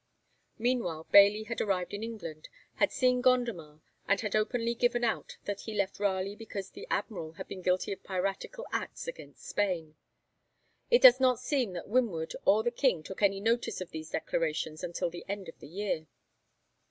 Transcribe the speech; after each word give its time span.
Meanwhile 0.57 1.03
Bailey 1.11 1.43
had 1.43 1.61
arrived 1.61 1.93
in 1.93 2.01
England, 2.01 2.49
had 2.77 2.91
seen 2.91 3.21
Gondomar, 3.21 3.81
and 4.07 4.19
had 4.19 4.35
openly 4.35 4.73
given 4.73 5.03
out 5.03 5.37
that 5.45 5.59
he 5.61 5.75
left 5.75 5.99
Raleigh 5.99 6.33
because 6.35 6.71
the 6.71 6.87
admiral 6.89 7.33
had 7.33 7.47
been 7.47 7.61
guilty 7.61 7.91
of 7.93 8.01
piratical 8.01 8.65
acts 8.71 9.07
against 9.07 9.45
Spain. 9.45 9.95
It 10.89 11.03
does 11.03 11.19
not 11.19 11.37
seem 11.39 11.73
that 11.73 11.87
Winwood 11.87 12.33
or 12.45 12.63
the 12.63 12.71
King 12.71 13.03
took 13.03 13.21
any 13.21 13.39
notice 13.39 13.79
of 13.79 13.91
these 13.91 14.09
declarations 14.09 14.83
until 14.83 15.11
the 15.11 15.23
end 15.27 15.47
of 15.47 15.59
the 15.59 15.67
year. 15.69 16.07